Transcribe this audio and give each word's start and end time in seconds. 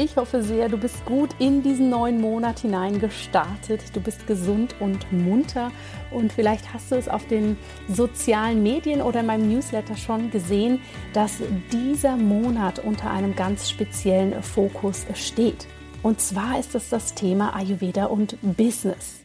Ich 0.00 0.16
hoffe 0.16 0.44
sehr, 0.44 0.68
du 0.68 0.76
bist 0.76 1.04
gut 1.06 1.30
in 1.40 1.64
diesen 1.64 1.90
neuen 1.90 2.20
Monat 2.20 2.60
hinein 2.60 3.00
gestartet. 3.00 3.82
Du 3.94 4.00
bist 4.00 4.28
gesund 4.28 4.76
und 4.78 5.10
munter 5.10 5.72
und 6.12 6.32
vielleicht 6.32 6.72
hast 6.72 6.92
du 6.92 6.94
es 6.94 7.08
auf 7.08 7.26
den 7.26 7.58
sozialen 7.88 8.62
Medien 8.62 9.02
oder 9.02 9.18
in 9.18 9.26
meinem 9.26 9.52
Newsletter 9.52 9.96
schon 9.96 10.30
gesehen, 10.30 10.80
dass 11.14 11.42
dieser 11.72 12.16
Monat 12.16 12.78
unter 12.78 13.10
einem 13.10 13.34
ganz 13.34 13.68
speziellen 13.68 14.40
Fokus 14.40 15.04
steht. 15.14 15.66
Und 16.04 16.20
zwar 16.20 16.60
ist 16.60 16.76
es 16.76 16.90
das 16.90 17.14
Thema 17.14 17.56
Ayurveda 17.56 18.04
und 18.04 18.38
Business. 18.56 19.24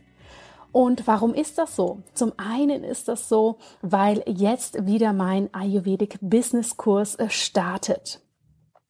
Und 0.71 1.05
warum 1.05 1.35
ist 1.35 1.59
das 1.59 1.75
so? 1.75 1.99
Zum 2.15 2.33
einen 2.37 2.83
ist 2.83 3.09
das 3.09 3.29
so, 3.29 3.59
weil 3.83 4.23
jetzt 4.25 4.87
wieder 4.87 5.13
mein 5.13 5.53
Ayurvedic 5.53 6.17
Business 6.19 6.77
Kurs 6.77 7.15
startet. 7.29 8.22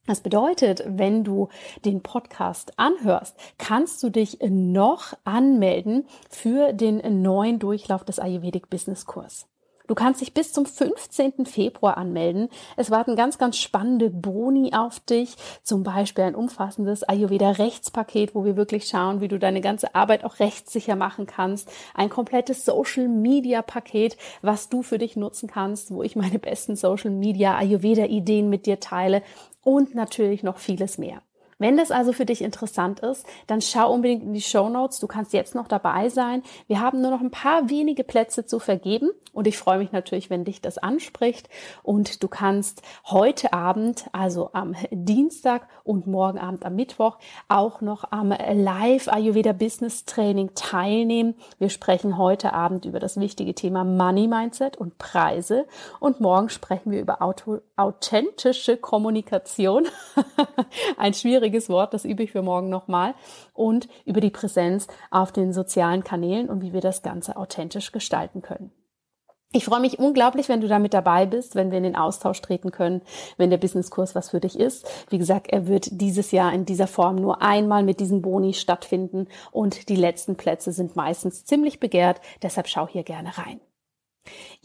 Das 0.06 0.20
bedeutet, 0.20 0.84
wenn 0.86 1.24
du 1.24 1.48
den 1.84 2.02
Podcast 2.02 2.78
anhörst, 2.78 3.36
kannst 3.56 4.02
du 4.02 4.10
dich 4.10 4.38
noch 4.42 5.14
anmelden 5.24 6.06
für 6.28 6.74
den 6.74 7.22
neuen 7.22 7.58
Durchlauf 7.58 8.04
des 8.04 8.18
Ayurvedic 8.18 8.68
Business 8.68 9.06
Kurs. 9.06 9.46
Du 9.86 9.94
kannst 9.94 10.22
dich 10.22 10.32
bis 10.32 10.50
zum 10.50 10.64
15. 10.64 11.44
Februar 11.44 11.98
anmelden. 11.98 12.48
Es 12.76 12.90
warten 12.90 13.16
ganz, 13.16 13.36
ganz 13.36 13.58
spannende 13.58 14.08
Boni 14.08 14.72
auf 14.74 14.98
dich. 15.00 15.36
Zum 15.62 15.82
Beispiel 15.82 16.24
ein 16.24 16.34
umfassendes 16.34 17.02
Ayurveda-Rechtspaket, 17.02 18.34
wo 18.34 18.46
wir 18.46 18.56
wirklich 18.56 18.86
schauen, 18.86 19.20
wie 19.20 19.28
du 19.28 19.38
deine 19.38 19.60
ganze 19.60 19.94
Arbeit 19.94 20.24
auch 20.24 20.38
rechtssicher 20.38 20.96
machen 20.96 21.26
kannst. 21.26 21.70
Ein 21.92 22.08
komplettes 22.08 22.64
Social-Media-Paket, 22.64 24.16
was 24.40 24.70
du 24.70 24.82
für 24.82 24.96
dich 24.96 25.16
nutzen 25.16 25.50
kannst, 25.50 25.90
wo 25.90 26.02
ich 26.02 26.16
meine 26.16 26.38
besten 26.38 26.76
Social-Media-Ayurveda-Ideen 26.76 28.48
mit 28.48 28.64
dir 28.64 28.80
teile 28.80 29.22
und 29.64 29.94
natürlich 29.94 30.42
noch 30.42 30.58
vieles 30.58 30.98
mehr. 30.98 31.22
Wenn 31.58 31.76
das 31.76 31.90
also 31.90 32.12
für 32.12 32.26
dich 32.26 32.42
interessant 32.42 33.00
ist, 33.00 33.26
dann 33.46 33.60
schau 33.60 33.92
unbedingt 33.92 34.22
in 34.22 34.34
die 34.34 34.42
Show 34.42 34.68
Notes. 34.68 35.00
Du 35.00 35.06
kannst 35.06 35.32
jetzt 35.32 35.54
noch 35.54 35.68
dabei 35.68 36.08
sein. 36.08 36.42
Wir 36.66 36.80
haben 36.80 37.00
nur 37.00 37.10
noch 37.10 37.20
ein 37.20 37.30
paar 37.30 37.70
wenige 37.70 38.04
Plätze 38.04 38.44
zu 38.44 38.58
vergeben 38.58 39.10
und 39.32 39.46
ich 39.46 39.58
freue 39.58 39.78
mich 39.78 39.92
natürlich, 39.92 40.30
wenn 40.30 40.44
dich 40.44 40.60
das 40.60 40.78
anspricht. 40.78 41.48
Und 41.82 42.22
du 42.22 42.28
kannst 42.28 42.82
heute 43.06 43.52
Abend, 43.52 44.06
also 44.12 44.50
am 44.52 44.74
Dienstag 44.90 45.68
und 45.82 46.06
morgen 46.06 46.38
Abend 46.38 46.64
am 46.64 46.74
Mittwoch, 46.76 47.18
auch 47.48 47.80
noch 47.80 48.04
am 48.10 48.30
Live 48.30 49.08
Ayurveda 49.08 49.52
Business 49.52 50.04
Training 50.04 50.50
teilnehmen. 50.54 51.34
Wir 51.58 51.68
sprechen 51.68 52.18
heute 52.18 52.52
Abend 52.52 52.84
über 52.84 53.00
das 53.00 53.18
wichtige 53.18 53.54
Thema 53.54 53.84
Money 53.84 54.28
Mindset 54.28 54.76
und 54.76 54.98
Preise 54.98 55.66
und 56.00 56.20
morgen 56.20 56.48
sprechen 56.48 56.92
wir 56.92 57.00
über 57.00 57.18
authentische 57.76 58.76
Kommunikation. 58.76 59.86
Ein 60.96 61.14
schwieriges 61.14 61.43
schwieriges 61.44 61.68
Wort, 61.68 61.92
das 61.92 62.04
übe 62.04 62.22
ich 62.22 62.32
für 62.32 62.42
morgen 62.42 62.70
nochmal. 62.70 63.14
Und 63.52 63.88
über 64.06 64.20
die 64.20 64.30
Präsenz 64.30 64.86
auf 65.10 65.30
den 65.30 65.52
sozialen 65.52 66.02
Kanälen 66.02 66.48
und 66.48 66.62
wie 66.62 66.72
wir 66.72 66.80
das 66.80 67.02
Ganze 67.02 67.36
authentisch 67.36 67.92
gestalten 67.92 68.40
können. 68.40 68.72
Ich 69.52 69.66
freue 69.66 69.80
mich 69.80 70.00
unglaublich, 70.00 70.48
wenn 70.48 70.60
du 70.60 70.66
da 70.66 70.80
mit 70.80 70.94
dabei 70.94 71.26
bist, 71.26 71.54
wenn 71.54 71.70
wir 71.70 71.78
in 71.78 71.84
den 71.84 71.96
Austausch 71.96 72.40
treten 72.40 72.72
können, 72.72 73.02
wenn 73.36 73.50
der 73.50 73.58
Businesskurs 73.58 74.14
was 74.16 74.30
für 74.30 74.40
dich 74.40 74.58
ist. 74.58 74.88
Wie 75.10 75.18
gesagt, 75.18 75.48
er 75.48 75.68
wird 75.68 76.00
dieses 76.00 76.32
Jahr 76.32 76.52
in 76.52 76.64
dieser 76.64 76.88
Form 76.88 77.16
nur 77.16 77.40
einmal 77.40 77.84
mit 77.84 78.00
diesen 78.00 78.20
Boni 78.20 78.54
stattfinden 78.54 79.28
und 79.52 79.88
die 79.90 79.96
letzten 79.96 80.34
Plätze 80.36 80.72
sind 80.72 80.96
meistens 80.96 81.44
ziemlich 81.44 81.78
begehrt. 81.78 82.20
Deshalb 82.42 82.66
schau 82.66 82.88
hier 82.88 83.04
gerne 83.04 83.38
rein. 83.38 83.60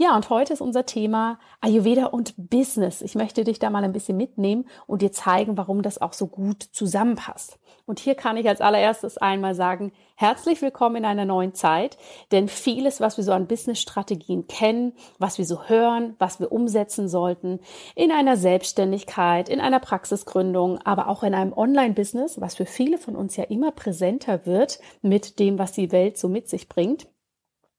Ja, 0.01 0.15
und 0.15 0.29
heute 0.29 0.53
ist 0.53 0.61
unser 0.61 0.85
Thema 0.85 1.39
Ayurveda 1.59 2.05
und 2.05 2.33
Business. 2.37 3.01
Ich 3.01 3.15
möchte 3.15 3.43
dich 3.43 3.59
da 3.59 3.69
mal 3.69 3.83
ein 3.83 3.91
bisschen 3.91 4.15
mitnehmen 4.15 4.65
und 4.87 5.01
dir 5.01 5.11
zeigen, 5.11 5.57
warum 5.57 5.81
das 5.81 5.99
auch 5.99 6.13
so 6.13 6.27
gut 6.27 6.63
zusammenpasst. 6.63 7.59
Und 7.85 7.99
hier 7.99 8.15
kann 8.15 8.37
ich 8.37 8.47
als 8.47 8.61
allererstes 8.61 9.17
einmal 9.17 9.55
sagen, 9.55 9.91
herzlich 10.15 10.61
willkommen 10.61 10.95
in 10.95 11.05
einer 11.05 11.25
neuen 11.25 11.53
Zeit, 11.53 11.97
denn 12.31 12.47
vieles, 12.47 13.01
was 13.01 13.17
wir 13.17 13.25
so 13.25 13.33
an 13.33 13.47
Business-Strategien 13.47 14.47
kennen, 14.47 14.93
was 15.17 15.37
wir 15.37 15.45
so 15.45 15.63
hören, 15.63 16.15
was 16.17 16.39
wir 16.39 16.51
umsetzen 16.51 17.09
sollten, 17.09 17.59
in 17.93 18.13
einer 18.13 18.37
Selbstständigkeit, 18.37 19.49
in 19.49 19.59
einer 19.59 19.81
Praxisgründung, 19.81 20.79
aber 20.85 21.09
auch 21.09 21.23
in 21.23 21.33
einem 21.33 21.51
Online-Business, 21.51 22.39
was 22.39 22.55
für 22.55 22.65
viele 22.65 22.99
von 22.99 23.17
uns 23.17 23.35
ja 23.35 23.43
immer 23.43 23.71
präsenter 23.71 24.45
wird 24.45 24.79
mit 25.01 25.39
dem, 25.39 25.59
was 25.59 25.73
die 25.73 25.91
Welt 25.91 26.17
so 26.17 26.29
mit 26.29 26.47
sich 26.47 26.69
bringt, 26.69 27.07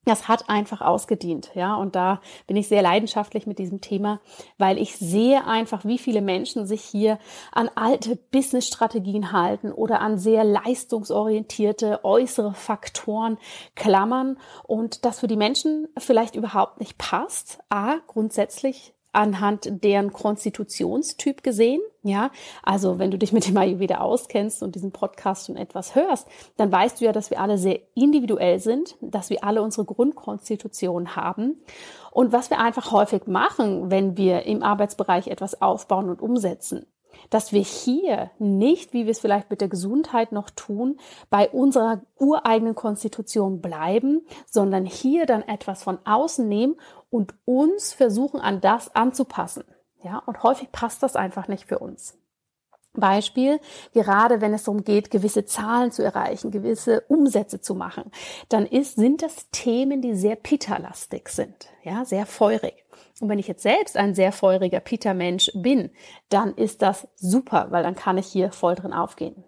das 0.04 0.28
hat 0.28 0.48
einfach 0.48 0.80
ausgedient, 0.80 1.50
ja. 1.54 1.74
Und 1.74 1.94
da 1.94 2.20
bin 2.46 2.56
ich 2.56 2.68
sehr 2.68 2.82
leidenschaftlich 2.82 3.46
mit 3.46 3.58
diesem 3.58 3.80
Thema, 3.80 4.20
weil 4.56 4.78
ich 4.78 4.96
sehe 4.96 5.46
einfach, 5.46 5.84
wie 5.84 5.98
viele 5.98 6.22
Menschen 6.22 6.66
sich 6.66 6.82
hier 6.82 7.18
an 7.52 7.70
alte 7.74 8.16
Business-Strategien 8.16 9.32
halten 9.32 9.72
oder 9.72 10.00
an 10.00 10.18
sehr 10.18 10.44
leistungsorientierte 10.44 12.00
äußere 12.02 12.54
Faktoren 12.54 13.38
klammern 13.74 14.38
und 14.64 15.04
das 15.04 15.20
für 15.20 15.28
die 15.28 15.36
Menschen 15.36 15.88
vielleicht 15.98 16.34
überhaupt 16.34 16.80
nicht 16.80 16.96
passt. 16.96 17.60
A, 17.68 17.96
grundsätzlich 18.06 18.94
anhand 19.12 19.68
deren 19.83 20.12
Konstitutionstyp 20.12 21.42
gesehen. 21.42 21.80
Ja, 22.03 22.30
also 22.62 22.98
wenn 22.98 23.10
du 23.10 23.18
dich 23.18 23.33
mit 23.33 23.47
dem 23.47 23.57
Ayurveda 23.57 23.98
auskennst 23.98 24.62
und 24.62 24.74
diesen 24.74 24.91
Podcast 24.91 25.47
schon 25.47 25.57
etwas 25.57 25.95
hörst, 25.95 26.27
dann 26.57 26.72
weißt 26.72 27.01
du 27.01 27.04
ja, 27.04 27.12
dass 27.12 27.30
wir 27.30 27.41
alle 27.41 27.59
sehr 27.59 27.80
individuell 27.95 28.59
sind, 28.59 28.97
dass 29.03 29.28
wir 29.28 29.45
alle 29.45 29.62
unsere 29.62 29.84
Grundkonstitution 29.84 31.15
haben. 31.15 31.60
Und 32.10 32.33
was 32.33 32.48
wir 32.48 32.59
einfach 32.59 32.91
häufig 32.92 33.27
machen, 33.27 33.91
wenn 33.91 34.16
wir 34.16 34.45
im 34.45 34.62
Arbeitsbereich 34.62 35.28
etwas 35.28 35.60
aufbauen 35.60 36.09
und 36.09 36.22
umsetzen, 36.22 36.86
dass 37.28 37.53
wir 37.53 37.63
hier 37.63 38.30
nicht, 38.39 38.92
wie 38.92 39.04
wir 39.04 39.10
es 39.10 39.21
vielleicht 39.21 39.51
mit 39.51 39.60
der 39.60 39.68
Gesundheit 39.68 40.33
noch 40.33 40.51
tun, 40.51 40.98
bei 41.28 41.48
unserer 41.51 42.03
ureigenen 42.18 42.74
Konstitution 42.74 43.60
bleiben, 43.60 44.22
sondern 44.47 44.84
hier 44.84 45.27
dann 45.27 45.42
etwas 45.42 45.83
von 45.83 45.98
außen 46.04 46.48
nehmen 46.48 46.77
und 47.10 47.34
uns 47.45 47.92
versuchen 47.92 48.41
an 48.41 48.60
das 48.60 48.95
anzupassen. 48.95 49.65
Ja, 50.03 50.18
und 50.24 50.42
häufig 50.42 50.72
passt 50.72 51.03
das 51.03 51.16
einfach 51.16 51.48
nicht 51.48 51.66
für 51.66 51.78
uns. 51.78 52.16
Beispiel, 52.92 53.60
gerade 53.92 54.41
wenn 54.41 54.53
es 54.53 54.65
darum 54.65 54.83
geht, 54.83 55.10
gewisse 55.10 55.45
Zahlen 55.45 55.92
zu 55.92 56.03
erreichen, 56.03 56.51
gewisse 56.51 57.03
Umsätze 57.03 57.60
zu 57.60 57.74
machen, 57.74 58.10
dann 58.48 58.66
ist, 58.66 58.97
sind 58.97 59.22
das 59.22 59.48
Themen, 59.51 60.03
die 60.03 60.15
sehr 60.15 60.34
Pita-lastig 60.34 61.28
sind, 61.28 61.68
ja, 61.84 62.04
sehr 62.04 62.27
feurig. 62.27 62.84
Und 63.21 63.28
wenn 63.28 63.39
ich 63.39 63.47
jetzt 63.47 63.63
selbst 63.63 63.97
ein 63.97 64.15
sehr 64.15 64.33
feuriger 64.33 64.80
Pita-Mensch 64.80 65.53
bin, 65.54 65.91
dann 66.30 66.54
ist 66.54 66.83
das 66.83 67.06
super, 67.15 67.68
weil 67.71 67.84
dann 67.84 67.95
kann 67.95 68.18
ich 68.18 68.27
hier 68.27 68.51
voll 68.51 68.74
drin 68.74 68.92
aufgehen. 68.92 69.45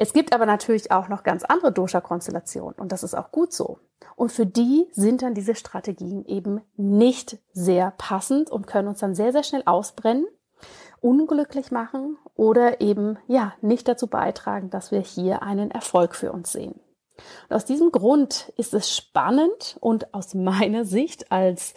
Es 0.00 0.12
gibt 0.12 0.32
aber 0.32 0.46
natürlich 0.46 0.92
auch 0.92 1.08
noch 1.08 1.24
ganz 1.24 1.42
andere 1.44 1.72
Dosha-Konstellationen 1.72 2.78
und 2.78 2.92
das 2.92 3.02
ist 3.02 3.14
auch 3.14 3.32
gut 3.32 3.52
so. 3.52 3.80
Und 4.14 4.30
für 4.30 4.46
die 4.46 4.86
sind 4.92 5.22
dann 5.22 5.34
diese 5.34 5.56
Strategien 5.56 6.24
eben 6.24 6.60
nicht 6.76 7.38
sehr 7.52 7.92
passend 7.98 8.48
und 8.48 8.68
können 8.68 8.86
uns 8.86 9.00
dann 9.00 9.16
sehr, 9.16 9.32
sehr 9.32 9.42
schnell 9.42 9.64
ausbrennen 9.66 10.26
unglücklich 11.00 11.70
machen 11.70 12.16
oder 12.34 12.80
eben 12.80 13.18
ja 13.26 13.54
nicht 13.60 13.88
dazu 13.88 14.06
beitragen, 14.06 14.70
dass 14.70 14.90
wir 14.90 15.00
hier 15.00 15.42
einen 15.42 15.70
Erfolg 15.70 16.14
für 16.14 16.32
uns 16.32 16.52
sehen. 16.52 16.80
Und 17.48 17.56
aus 17.56 17.64
diesem 17.64 17.90
Grund 17.90 18.52
ist 18.56 18.74
es 18.74 18.94
spannend 18.94 19.76
und 19.80 20.14
aus 20.14 20.34
meiner 20.34 20.84
Sicht 20.84 21.32
als 21.32 21.74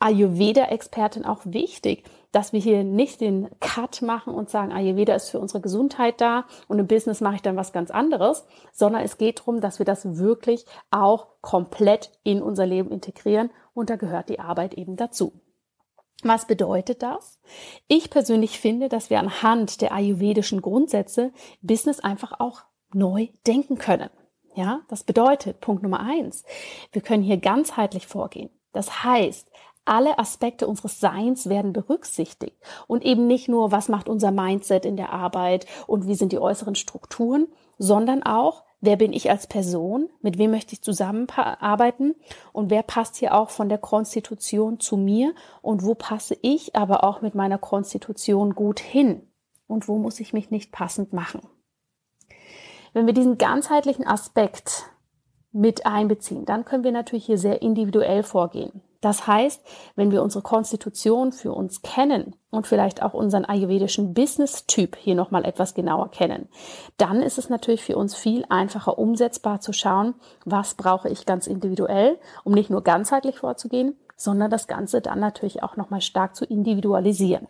Ayurveda-Expertin 0.00 1.24
auch 1.24 1.40
wichtig, 1.44 2.04
dass 2.32 2.52
wir 2.52 2.60
hier 2.60 2.82
nicht 2.82 3.20
den 3.20 3.48
Cut 3.60 4.02
machen 4.02 4.34
und 4.34 4.50
sagen, 4.50 4.72
Ayurveda 4.72 5.14
ist 5.14 5.30
für 5.30 5.38
unsere 5.38 5.60
Gesundheit 5.60 6.20
da 6.20 6.46
und 6.66 6.78
im 6.78 6.86
Business 6.86 7.20
mache 7.20 7.36
ich 7.36 7.42
dann 7.42 7.56
was 7.56 7.72
ganz 7.72 7.90
anderes, 7.90 8.44
sondern 8.72 9.02
es 9.02 9.18
geht 9.18 9.40
darum, 9.40 9.60
dass 9.60 9.78
wir 9.78 9.86
das 9.86 10.16
wirklich 10.16 10.64
auch 10.90 11.28
komplett 11.42 12.10
in 12.24 12.42
unser 12.42 12.66
Leben 12.66 12.90
integrieren 12.90 13.50
und 13.74 13.90
da 13.90 13.96
gehört 13.96 14.28
die 14.28 14.40
Arbeit 14.40 14.74
eben 14.74 14.96
dazu. 14.96 15.32
Was 16.24 16.46
bedeutet 16.46 17.02
das? 17.02 17.40
Ich 17.88 18.08
persönlich 18.08 18.60
finde, 18.60 18.88
dass 18.88 19.10
wir 19.10 19.18
anhand 19.18 19.80
der 19.80 19.92
ayurvedischen 19.92 20.62
Grundsätze 20.62 21.32
Business 21.62 22.00
einfach 22.00 22.38
auch 22.38 22.62
neu 22.94 23.28
denken 23.46 23.76
können. 23.76 24.10
Ja, 24.54 24.82
das 24.88 25.02
bedeutet 25.02 25.60
Punkt 25.60 25.82
Nummer 25.82 26.00
eins. 26.00 26.44
Wir 26.92 27.02
können 27.02 27.22
hier 27.22 27.38
ganzheitlich 27.38 28.06
vorgehen. 28.06 28.50
Das 28.72 29.02
heißt, 29.02 29.50
alle 29.84 30.18
Aspekte 30.18 30.66
unseres 30.66 31.00
Seins 31.00 31.48
werden 31.48 31.72
berücksichtigt 31.72 32.56
und 32.86 33.04
eben 33.04 33.26
nicht 33.26 33.48
nur, 33.48 33.72
was 33.72 33.88
macht 33.88 34.08
unser 34.08 34.30
Mindset 34.30 34.84
in 34.84 34.96
der 34.96 35.12
Arbeit 35.12 35.66
und 35.86 36.06
wie 36.06 36.14
sind 36.14 36.32
die 36.32 36.38
äußeren 36.38 36.74
Strukturen, 36.74 37.48
sondern 37.78 38.22
auch, 38.22 38.64
wer 38.80 38.96
bin 38.96 39.12
ich 39.12 39.30
als 39.30 39.46
Person, 39.46 40.08
mit 40.20 40.38
wem 40.38 40.52
möchte 40.52 40.74
ich 40.74 40.82
zusammenarbeiten 40.82 42.14
und 42.52 42.70
wer 42.70 42.82
passt 42.82 43.16
hier 43.16 43.34
auch 43.34 43.50
von 43.50 43.68
der 43.68 43.78
Konstitution 43.78 44.78
zu 44.78 44.96
mir 44.96 45.34
und 45.62 45.84
wo 45.84 45.94
passe 45.94 46.36
ich 46.42 46.76
aber 46.76 47.04
auch 47.04 47.20
mit 47.20 47.34
meiner 47.34 47.58
Konstitution 47.58 48.54
gut 48.54 48.78
hin 48.80 49.28
und 49.66 49.88
wo 49.88 49.98
muss 49.98 50.20
ich 50.20 50.32
mich 50.32 50.50
nicht 50.50 50.70
passend 50.70 51.12
machen. 51.12 51.42
Wenn 52.92 53.06
wir 53.06 53.14
diesen 53.14 53.38
ganzheitlichen 53.38 54.06
Aspekt 54.06 54.90
mit 55.50 55.86
einbeziehen, 55.86 56.44
dann 56.44 56.64
können 56.64 56.84
wir 56.84 56.92
natürlich 56.92 57.26
hier 57.26 57.38
sehr 57.38 57.62
individuell 57.62 58.22
vorgehen. 58.22 58.82
Das 59.02 59.26
heißt, 59.26 59.60
wenn 59.96 60.12
wir 60.12 60.22
unsere 60.22 60.42
Konstitution 60.42 61.32
für 61.32 61.52
uns 61.52 61.82
kennen 61.82 62.36
und 62.50 62.68
vielleicht 62.68 63.02
auch 63.02 63.14
unseren 63.14 63.44
ayurvedischen 63.44 64.14
Business-Typ 64.14 64.96
hier 64.96 65.16
nochmal 65.16 65.44
etwas 65.44 65.74
genauer 65.74 66.12
kennen, 66.12 66.48
dann 66.98 67.20
ist 67.20 67.36
es 67.36 67.50
natürlich 67.50 67.82
für 67.82 67.96
uns 67.96 68.14
viel 68.14 68.46
einfacher 68.48 68.98
umsetzbar 68.98 69.60
zu 69.60 69.72
schauen, 69.72 70.14
was 70.44 70.76
brauche 70.76 71.08
ich 71.08 71.26
ganz 71.26 71.48
individuell, 71.48 72.18
um 72.44 72.52
nicht 72.52 72.70
nur 72.70 72.82
ganzheitlich 72.82 73.40
vorzugehen, 73.40 73.96
sondern 74.16 74.52
das 74.52 74.68
Ganze 74.68 75.00
dann 75.00 75.18
natürlich 75.18 75.64
auch 75.64 75.76
nochmal 75.76 76.00
stark 76.00 76.36
zu 76.36 76.44
individualisieren. 76.44 77.48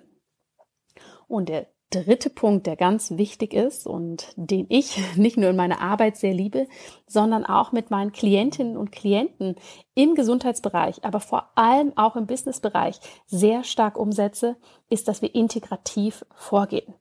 Und 1.29 1.51
der 1.51 1.67
dritte 1.93 2.31
Punkt, 2.31 2.67
der 2.67 2.77
ganz 2.77 3.13
wichtig 3.13 3.55
ist 3.55 3.87
und 3.87 4.33
den 4.37 4.67
ich 4.69 4.99
nicht 5.17 5.37
nur 5.37 5.51
in 5.51 5.57
meiner 5.57 5.81
Arbeit 5.81 6.17
sehr 6.17 6.35
liebe, 6.35 6.67
sondern 7.07 7.45
auch 7.45 7.73
mit 7.73 7.91
meinen 7.91 8.13
Klientinnen 8.13 8.77
und 8.77 8.93
Klienten 8.93 9.57
im 9.95 10.15
Gesundheitsbereich, 10.15 11.05
aber 11.05 11.21
vor 11.21 11.51
allem 11.55 11.93
auch 11.97 12.17
im 12.17 12.27
Businessbereich 12.27 12.99
sehr 13.27 13.65
stark 13.65 13.99
umsetze, 13.99 14.57
ist, 14.89 15.09
dass 15.09 15.23
wir 15.23 15.35
integrativ 15.35 16.25
vorgehen. 16.35 16.95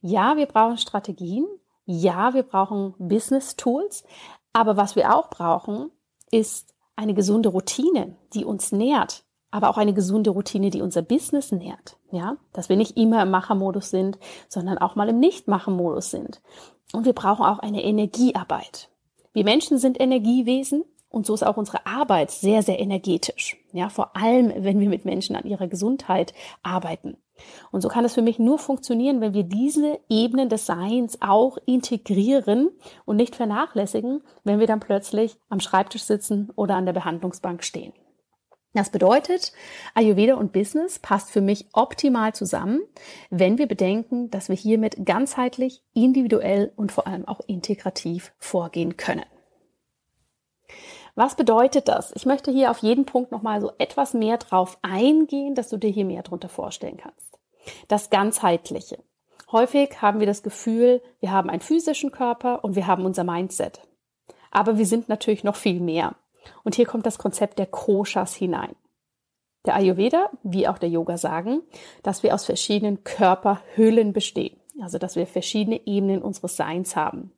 Ja, 0.00 0.36
wir 0.36 0.46
brauchen 0.46 0.78
Strategien. 0.78 1.46
Ja, 1.84 2.34
wir 2.34 2.42
brauchen 2.42 2.94
Business 2.98 3.56
Tools. 3.56 4.04
Aber 4.52 4.76
was 4.76 4.96
wir 4.96 5.14
auch 5.14 5.30
brauchen, 5.30 5.90
ist 6.30 6.74
eine 6.96 7.14
gesunde 7.14 7.48
Routine, 7.48 8.16
die 8.34 8.44
uns 8.44 8.72
nährt, 8.72 9.24
aber 9.50 9.68
auch 9.70 9.78
eine 9.78 9.94
gesunde 9.94 10.30
Routine, 10.30 10.70
die 10.70 10.82
unser 10.82 11.02
Business 11.02 11.52
nährt. 11.52 11.96
Ja, 12.10 12.36
dass 12.52 12.68
wir 12.68 12.76
nicht 12.76 12.96
immer 12.96 13.22
im 13.22 13.30
Machermodus 13.30 13.90
sind, 13.90 14.18
sondern 14.48 14.78
auch 14.78 14.96
mal 14.96 15.08
im 15.08 15.20
Nicht-Macher-Modus 15.20 16.10
sind. 16.10 16.40
Und 16.92 17.04
wir 17.04 17.12
brauchen 17.12 17.44
auch 17.44 17.60
eine 17.60 17.82
Energiearbeit. 17.84 18.88
Wir 19.32 19.44
Menschen 19.44 19.78
sind 19.78 20.00
Energiewesen 20.00 20.84
und 21.08 21.26
so 21.26 21.34
ist 21.34 21.44
auch 21.44 21.56
unsere 21.56 21.86
Arbeit 21.86 22.30
sehr, 22.30 22.62
sehr 22.62 22.80
energetisch. 22.80 23.56
Ja, 23.72 23.88
vor 23.88 24.16
allem, 24.16 24.52
wenn 24.64 24.80
wir 24.80 24.88
mit 24.88 25.04
Menschen 25.04 25.36
an 25.36 25.44
ihrer 25.44 25.68
Gesundheit 25.68 26.34
arbeiten. 26.62 27.16
Und 27.70 27.80
so 27.80 27.88
kann 27.88 28.04
es 28.04 28.14
für 28.14 28.22
mich 28.22 28.38
nur 28.38 28.58
funktionieren, 28.58 29.20
wenn 29.20 29.34
wir 29.34 29.44
diese 29.44 29.98
Ebenen 30.08 30.48
des 30.48 30.66
Seins 30.66 31.18
auch 31.20 31.58
integrieren 31.66 32.70
und 33.06 33.16
nicht 33.16 33.34
vernachlässigen, 33.34 34.22
wenn 34.44 34.60
wir 34.60 34.66
dann 34.66 34.80
plötzlich 34.80 35.36
am 35.48 35.60
Schreibtisch 35.60 36.02
sitzen 36.02 36.50
oder 36.54 36.76
an 36.76 36.86
der 36.86 36.92
Behandlungsbank 36.92 37.64
stehen. 37.64 37.92
Das 38.72 38.90
bedeutet, 38.90 39.52
Ayurveda 39.94 40.34
und 40.34 40.52
Business 40.52 41.00
passt 41.00 41.32
für 41.32 41.40
mich 41.40 41.66
optimal 41.72 42.34
zusammen, 42.34 42.80
wenn 43.28 43.58
wir 43.58 43.66
bedenken, 43.66 44.30
dass 44.30 44.48
wir 44.48 44.56
hiermit 44.56 45.04
ganzheitlich, 45.04 45.82
individuell 45.92 46.72
und 46.76 46.92
vor 46.92 47.08
allem 47.08 47.26
auch 47.26 47.40
integrativ 47.48 48.32
vorgehen 48.38 48.96
können. 48.96 49.24
Was 51.16 51.34
bedeutet 51.34 51.88
das? 51.88 52.12
Ich 52.14 52.26
möchte 52.26 52.52
hier 52.52 52.70
auf 52.70 52.78
jeden 52.78 53.06
Punkt 53.06 53.32
nochmal 53.32 53.60
so 53.60 53.72
etwas 53.78 54.14
mehr 54.14 54.38
drauf 54.38 54.78
eingehen, 54.82 55.56
dass 55.56 55.68
du 55.68 55.76
dir 55.76 55.90
hier 55.90 56.04
mehr 56.04 56.22
drunter 56.22 56.48
vorstellen 56.48 56.96
kannst. 56.96 57.38
Das 57.88 58.10
Ganzheitliche. 58.10 59.02
Häufig 59.50 60.00
haben 60.00 60.20
wir 60.20 60.26
das 60.26 60.44
Gefühl, 60.44 61.02
wir 61.18 61.32
haben 61.32 61.50
einen 61.50 61.60
physischen 61.60 62.12
Körper 62.12 62.62
und 62.62 62.76
wir 62.76 62.86
haben 62.86 63.04
unser 63.04 63.24
Mindset. 63.24 63.80
Aber 64.52 64.78
wir 64.78 64.86
sind 64.86 65.08
natürlich 65.08 65.42
noch 65.42 65.56
viel 65.56 65.80
mehr. 65.80 66.14
Und 66.64 66.74
hier 66.74 66.86
kommt 66.86 67.06
das 67.06 67.18
Konzept 67.18 67.58
der 67.58 67.66
Koshas 67.66 68.34
hinein. 68.34 68.74
Der 69.66 69.76
Ayurveda, 69.76 70.30
wie 70.42 70.68
auch 70.68 70.78
der 70.78 70.88
Yoga 70.88 71.18
sagen, 71.18 71.62
dass 72.02 72.22
wir 72.22 72.34
aus 72.34 72.44
verschiedenen 72.44 73.04
Körperhüllen 73.04 74.12
bestehen. 74.12 74.58
Also, 74.80 74.98
dass 74.98 75.16
wir 75.16 75.26
verschiedene 75.26 75.86
Ebenen 75.86 76.22
unseres 76.22 76.56
Seins 76.56 76.96
haben. 76.96 77.32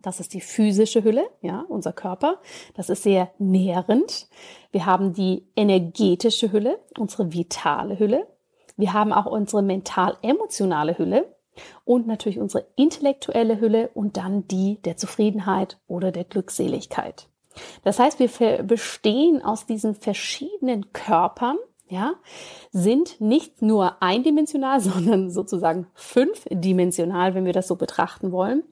Das 0.00 0.18
ist 0.18 0.34
die 0.34 0.40
physische 0.40 1.04
Hülle, 1.04 1.24
ja, 1.40 1.64
unser 1.68 1.92
Körper. 1.92 2.40
Das 2.74 2.90
ist 2.90 3.04
sehr 3.04 3.30
nährend. 3.38 4.28
Wir 4.72 4.84
haben 4.84 5.12
die 5.12 5.46
energetische 5.54 6.50
Hülle, 6.50 6.80
unsere 6.98 7.32
vitale 7.32 8.00
Hülle. 8.00 8.26
Wir 8.76 8.92
haben 8.92 9.12
auch 9.12 9.26
unsere 9.26 9.62
mental-emotionale 9.62 10.98
Hülle 10.98 11.36
und 11.84 12.08
natürlich 12.08 12.40
unsere 12.40 12.66
intellektuelle 12.74 13.60
Hülle 13.60 13.90
und 13.94 14.16
dann 14.16 14.48
die 14.48 14.80
der 14.82 14.96
Zufriedenheit 14.96 15.78
oder 15.86 16.10
der 16.10 16.24
Glückseligkeit. 16.24 17.28
Das 17.84 17.98
heißt, 17.98 18.18
wir 18.18 18.62
bestehen 18.62 19.42
aus 19.42 19.66
diesen 19.66 19.94
verschiedenen 19.94 20.92
Körpern, 20.92 21.56
ja, 21.92 22.14
sind 22.70 23.20
nicht 23.20 23.60
nur 23.60 24.02
eindimensional, 24.02 24.80
sondern 24.80 25.30
sozusagen 25.30 25.86
fünfdimensional, 25.94 27.34
wenn 27.34 27.44
wir 27.44 27.52
das 27.52 27.68
so 27.68 27.76
betrachten 27.76 28.32
wollen. 28.32 28.64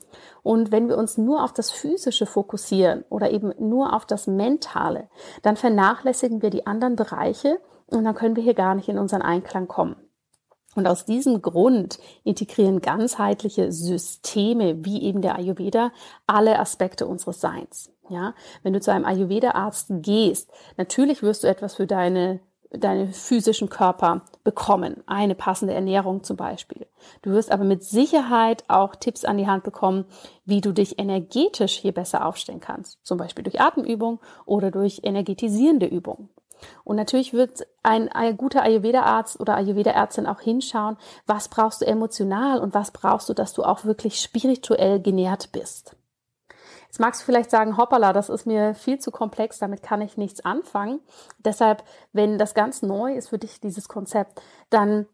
Und 0.43 0.73
wenn 0.73 0.89
wir 0.89 0.97
uns 0.97 1.19
nur 1.19 1.45
auf 1.45 1.53
das 1.53 1.71
Physische 1.71 2.25
fokussieren 2.25 3.05
oder 3.11 3.31
eben 3.31 3.53
nur 3.59 3.93
auf 3.93 4.07
das 4.07 4.27
Mentale, 4.27 5.09
dann 5.43 5.57
vernachlässigen 5.57 6.41
wir 6.41 6.49
die 6.49 6.67
anderen 6.67 6.97
Bereiche 6.97 7.61
und 7.89 8.05
dann 8.05 8.15
können 8.15 8.37
wir 8.37 8.43
hier 8.43 8.55
gar 8.55 8.75
nicht 8.75 8.89
in 8.89 8.99
unseren 8.99 9.23
Einklang 9.23 9.69
kommen. 9.69 9.97
Und 10.77 10.87
aus 10.87 11.05
diesem 11.05 11.43
Grund 11.43 11.99
integrieren 12.23 12.81
ganzheitliche 12.81 13.73
Systeme 13.73 14.85
wie 14.85 15.03
eben 15.03 15.21
der 15.21 15.37
Ayurveda 15.37 15.93
alle 16.27 16.59
Aspekte 16.59 17.07
unseres 17.07 17.41
Seins. 17.41 17.91
Ja, 18.11 18.35
wenn 18.63 18.73
du 18.73 18.81
zu 18.81 18.93
einem 18.93 19.05
Ayurveda-Arzt 19.05 19.87
gehst, 20.03 20.51
natürlich 20.77 21.23
wirst 21.23 21.45
du 21.45 21.49
etwas 21.49 21.77
für 21.77 21.87
deine 21.87 22.41
deinen 22.73 23.13
physischen 23.13 23.69
Körper 23.69 24.23
bekommen. 24.45 25.03
Eine 25.07 25.35
passende 25.35 25.75
Ernährung 25.75 26.23
zum 26.23 26.37
Beispiel. 26.37 26.87
Du 27.23 27.31
wirst 27.31 27.51
aber 27.51 27.65
mit 27.65 27.83
Sicherheit 27.83 28.65
auch 28.69 28.95
Tipps 28.95 29.25
an 29.25 29.39
die 29.39 29.49
Hand 29.49 29.65
bekommen, 29.65 30.05
wie 30.45 30.61
du 30.61 30.73
dich 30.73 30.99
energetisch 30.99 31.79
hier 31.79 31.93
besser 31.93 32.25
aufstellen 32.25 32.61
kannst. 32.61 33.05
Zum 33.05 33.19
Beispiel 33.19 33.43
durch 33.43 33.61
Atemübung 33.61 34.21
oder 34.45 34.71
durch 34.71 35.01
energetisierende 35.03 35.87
Übungen. 35.87 36.29
Und 36.85 36.97
natürlich 36.97 37.33
wird 37.33 37.67
ein, 37.83 38.09
ein 38.09 38.37
guter 38.37 38.63
Ayurveda-Arzt 38.63 39.41
oder 39.41 39.57
Ayurveda-Ärztin 39.57 40.27
auch 40.27 40.41
hinschauen, 40.41 40.97
was 41.27 41.49
brauchst 41.49 41.81
du 41.81 41.87
emotional 41.87 42.61
und 42.61 42.75
was 42.75 42.91
brauchst 42.91 43.29
du, 43.29 43.35
dass 43.35 43.53
du 43.55 43.65
auch 43.65 43.85
wirklich 43.85 44.21
spirituell 44.21 45.01
genährt 45.01 45.51
bist. 45.53 45.97
Jetzt 46.91 46.99
magst 46.99 47.21
du 47.21 47.25
vielleicht 47.25 47.53
sagen, 47.53 47.77
hoppala, 47.77 48.13
das 48.13 48.29
ist 48.29 48.47
mir 48.47 48.75
viel 48.75 48.99
zu 48.99 49.13
komplex, 49.13 49.61
damit 49.61 49.81
kann 49.81 50.03
ich 50.03 50.17
nichts 50.17 50.45
anfangen. 50.45 50.99
Deshalb, 51.39 51.85
wenn 52.13 52.37
das 52.37 52.53
ganz 52.53 52.83
neu 52.83 53.15
ist 53.15 53.29
für 53.29 53.39
dich, 53.39 53.61
dieses 53.61 53.87
Konzept, 53.87 54.43
dann 54.71 55.07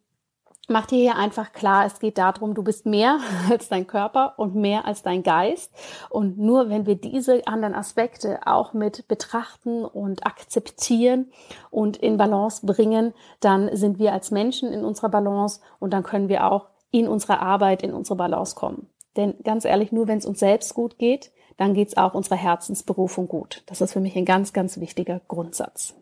mach 0.68 0.86
dir 0.86 0.96
hier 0.96 1.16
einfach 1.16 1.52
klar, 1.52 1.84
es 1.84 1.98
geht 1.98 2.16
darum, 2.16 2.54
du 2.54 2.62
bist 2.62 2.86
mehr 2.86 3.18
als 3.50 3.68
dein 3.68 3.86
Körper 3.86 4.38
und 4.38 4.54
mehr 4.54 4.86
als 4.86 5.02
dein 5.02 5.22
Geist. 5.22 5.70
Und 6.08 6.38
nur 6.38 6.70
wenn 6.70 6.86
wir 6.86 6.94
diese 6.94 7.46
anderen 7.46 7.74
Aspekte 7.74 8.40
auch 8.46 8.72
mit 8.72 9.06
betrachten 9.06 9.84
und 9.84 10.26
akzeptieren 10.26 11.30
und 11.68 11.98
in 11.98 12.16
Balance 12.16 12.64
bringen, 12.64 13.12
dann 13.40 13.68
sind 13.76 13.98
wir 13.98 14.14
als 14.14 14.30
Menschen 14.30 14.72
in 14.72 14.82
unserer 14.82 15.10
Balance 15.10 15.60
und 15.78 15.90
dann 15.90 16.04
können 16.04 16.30
wir 16.30 16.50
auch 16.50 16.68
in 16.90 17.06
unserer 17.06 17.42
Arbeit 17.42 17.82
in 17.82 17.92
unsere 17.92 18.16
Balance 18.16 18.54
kommen. 18.54 18.88
Denn 19.18 19.34
ganz 19.44 19.66
ehrlich, 19.66 19.92
nur 19.92 20.08
wenn 20.08 20.18
es 20.18 20.24
uns 20.24 20.40
selbst 20.40 20.72
gut 20.72 20.96
geht, 20.96 21.32
dann 21.56 21.74
geht 21.74 21.88
es 21.88 21.96
auch 21.96 22.14
unserer 22.14 22.36
Herzensberufung 22.36 23.28
gut. 23.28 23.62
Das 23.66 23.80
ist 23.80 23.92
für 23.92 24.00
mich 24.00 24.16
ein 24.16 24.24
ganz, 24.24 24.52
ganz 24.52 24.78
wichtiger 24.78 25.20
Grundsatz. 25.28 25.94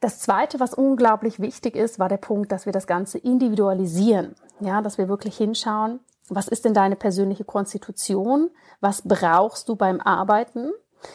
Das 0.00 0.18
zweite, 0.18 0.58
was 0.58 0.74
unglaublich 0.74 1.38
wichtig 1.38 1.76
ist, 1.76 2.00
war 2.00 2.08
der 2.08 2.16
Punkt, 2.16 2.50
dass 2.50 2.66
wir 2.66 2.72
das 2.72 2.88
Ganze 2.88 3.18
individualisieren. 3.18 4.34
Ja, 4.58 4.82
dass 4.82 4.98
wir 4.98 5.08
wirklich 5.08 5.36
hinschauen, 5.36 6.00
was 6.28 6.48
ist 6.48 6.64
denn 6.64 6.74
deine 6.74 6.96
persönliche 6.96 7.44
Konstitution? 7.44 8.50
Was 8.80 9.02
brauchst 9.02 9.68
du 9.68 9.76
beim 9.76 10.00
Arbeiten, 10.00 10.72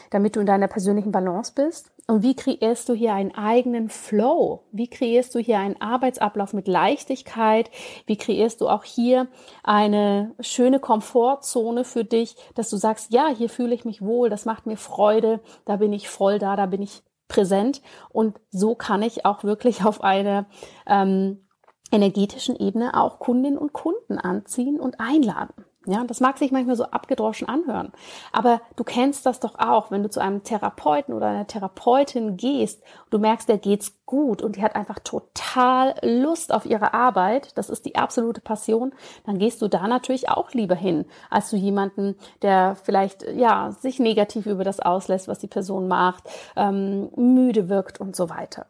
damit 0.09 0.35
du 0.35 0.39
in 0.39 0.45
deiner 0.45 0.67
persönlichen 0.67 1.11
Balance 1.11 1.51
bist? 1.53 1.91
Und 2.09 2.23
wie 2.23 2.37
kreierst 2.37 2.87
du 2.87 2.93
hier 2.93 3.13
einen 3.13 3.35
eigenen 3.35 3.89
Flow? 3.89 4.63
Wie 4.71 4.89
kreierst 4.89 5.35
du 5.35 5.39
hier 5.39 5.59
einen 5.59 5.81
Arbeitsablauf 5.81 6.53
mit 6.53 6.69
Leichtigkeit? 6.69 7.69
Wie 8.05 8.15
kreierst 8.15 8.61
du 8.61 8.69
auch 8.69 8.85
hier 8.85 9.27
eine 9.61 10.33
schöne 10.39 10.79
Komfortzone 10.79 11.83
für 11.83 12.05
dich, 12.05 12.37
dass 12.55 12.69
du 12.69 12.77
sagst, 12.77 13.11
ja, 13.11 13.27
hier 13.27 13.49
fühle 13.49 13.75
ich 13.75 13.83
mich 13.83 14.01
wohl, 14.01 14.29
das 14.29 14.45
macht 14.45 14.65
mir 14.65 14.77
Freude, 14.77 15.41
da 15.65 15.75
bin 15.75 15.91
ich 15.91 16.07
voll 16.07 16.39
da, 16.39 16.55
da 16.55 16.65
bin 16.65 16.81
ich 16.81 17.03
präsent 17.27 17.81
und 18.07 18.39
so 18.51 18.73
kann 18.73 19.01
ich 19.01 19.25
auch 19.25 19.43
wirklich 19.43 19.83
auf 19.83 20.01
einer 20.01 20.45
ähm, 20.85 21.45
energetischen 21.91 22.55
Ebene 22.55 22.93
auch 22.93 23.19
Kundinnen 23.19 23.57
und 23.57 23.73
Kunden 23.73 24.17
anziehen 24.17 24.79
und 24.79 25.01
einladen. 25.01 25.66
Ja, 25.89 26.03
das 26.03 26.19
mag 26.19 26.37
sich 26.37 26.51
manchmal 26.51 26.75
so 26.75 26.83
abgedroschen 26.83 27.47
anhören. 27.47 27.93
Aber 28.33 28.59
du 28.75 28.83
kennst 28.83 29.25
das 29.25 29.39
doch 29.39 29.57
auch, 29.57 29.89
wenn 29.89 30.03
du 30.03 30.09
zu 30.09 30.19
einem 30.19 30.43
Therapeuten 30.43 31.13
oder 31.13 31.27
einer 31.27 31.47
Therapeutin 31.47 32.35
gehst, 32.35 32.83
du 33.09 33.19
merkst, 33.19 33.47
der 33.47 33.57
geht's 33.57 33.93
gut 34.05 34.41
und 34.41 34.57
die 34.57 34.63
hat 34.63 34.75
einfach 34.75 34.99
total 34.99 35.95
Lust 36.01 36.53
auf 36.53 36.65
ihre 36.65 36.93
Arbeit. 36.93 37.57
Das 37.57 37.69
ist 37.69 37.85
die 37.85 37.95
absolute 37.95 38.41
Passion. 38.41 38.91
Dann 39.25 39.39
gehst 39.39 39.61
du 39.61 39.69
da 39.69 39.87
natürlich 39.87 40.27
auch 40.27 40.51
lieber 40.51 40.75
hin, 40.75 41.05
als 41.29 41.47
zu 41.47 41.55
jemanden, 41.55 42.15
der 42.41 42.75
vielleicht, 42.75 43.23
ja, 43.23 43.71
sich 43.71 43.99
negativ 43.99 44.45
über 44.45 44.65
das 44.65 44.81
auslässt, 44.81 45.29
was 45.29 45.39
die 45.39 45.47
Person 45.47 45.87
macht, 45.87 46.25
ähm, 46.57 47.09
müde 47.15 47.69
wirkt 47.69 48.01
und 48.01 48.13
so 48.13 48.29
weiter. 48.29 48.65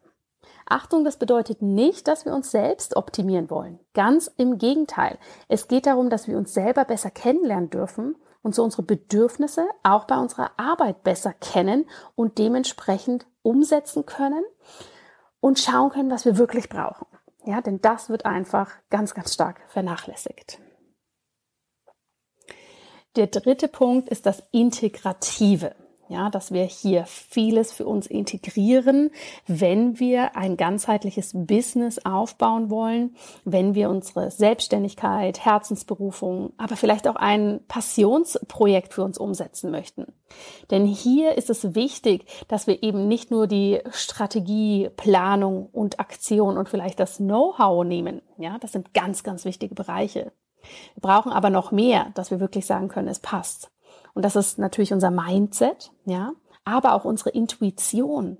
Achtung, 0.69 1.03
das 1.03 1.17
bedeutet 1.17 1.61
nicht, 1.61 2.07
dass 2.07 2.25
wir 2.25 2.33
uns 2.33 2.51
selbst 2.51 2.95
optimieren 2.95 3.49
wollen. 3.49 3.79
Ganz 3.93 4.27
im 4.37 4.57
Gegenteil. 4.57 5.17
Es 5.47 5.67
geht 5.67 5.85
darum, 5.85 6.09
dass 6.09 6.27
wir 6.27 6.37
uns 6.37 6.53
selber 6.53 6.85
besser 6.85 7.09
kennenlernen 7.09 7.69
dürfen 7.69 8.15
und 8.41 8.55
so 8.55 8.63
unsere 8.63 8.83
Bedürfnisse 8.83 9.67
auch 9.83 10.05
bei 10.05 10.17
unserer 10.17 10.51
Arbeit 10.57 11.03
besser 11.03 11.33
kennen 11.33 11.89
und 12.15 12.37
dementsprechend 12.37 13.25
umsetzen 13.41 14.05
können 14.05 14.43
und 15.39 15.59
schauen 15.59 15.89
können, 15.89 16.11
was 16.11 16.25
wir 16.25 16.37
wirklich 16.37 16.69
brauchen. 16.69 17.07
Ja, 17.45 17.61
denn 17.61 17.79
das 17.81 18.09
wird 18.09 18.25
einfach 18.25 18.71
ganz, 18.89 19.13
ganz 19.13 19.33
stark 19.33 19.61
vernachlässigt. 19.69 20.59
Der 23.15 23.27
dritte 23.27 23.67
Punkt 23.67 24.09
ist 24.09 24.25
das 24.25 24.43
Integrative 24.51 25.75
ja, 26.09 26.29
dass 26.29 26.51
wir 26.51 26.63
hier 26.63 27.05
vieles 27.05 27.71
für 27.71 27.85
uns 27.85 28.07
integrieren, 28.07 29.11
wenn 29.45 29.99
wir 29.99 30.35
ein 30.35 30.57
ganzheitliches 30.57 31.31
Business 31.33 31.99
aufbauen 32.05 32.69
wollen, 32.69 33.15
wenn 33.45 33.75
wir 33.75 33.89
unsere 33.89 34.31
Selbstständigkeit, 34.31 35.43
Herzensberufung, 35.43 36.53
aber 36.57 36.75
vielleicht 36.75 37.07
auch 37.07 37.15
ein 37.15 37.59
Passionsprojekt 37.67 38.93
für 38.93 39.03
uns 39.03 39.17
umsetzen 39.17 39.71
möchten. 39.71 40.05
Denn 40.71 40.85
hier 40.85 41.37
ist 41.37 41.49
es 41.49 41.75
wichtig, 41.75 42.25
dass 42.47 42.67
wir 42.67 42.83
eben 42.83 43.07
nicht 43.07 43.31
nur 43.31 43.47
die 43.47 43.79
Strategie, 43.91 44.89
Planung 44.95 45.67
und 45.71 45.99
Aktion 45.99 46.57
und 46.57 46.69
vielleicht 46.69 46.99
das 46.99 47.17
Know-how 47.17 47.85
nehmen. 47.85 48.21
Ja, 48.37 48.57
das 48.59 48.71
sind 48.71 48.93
ganz, 48.93 49.23
ganz 49.23 49.45
wichtige 49.45 49.75
Bereiche. 49.75 50.31
Wir 50.95 51.01
brauchen 51.01 51.31
aber 51.31 51.49
noch 51.49 51.71
mehr, 51.71 52.11
dass 52.15 52.31
wir 52.31 52.39
wirklich 52.39 52.65
sagen 52.65 52.87
können, 52.89 53.07
es 53.07 53.19
passt. 53.19 53.71
Und 54.17 54.23
das 54.23 54.35
ist 54.35 54.57
natürlich 54.57 54.93
unser 54.93 55.11
Mindset, 55.11 55.91
ja, 56.05 56.31
aber 56.65 56.95
auch 56.95 57.05
unsere 57.05 57.29
Intuition. 57.29 58.39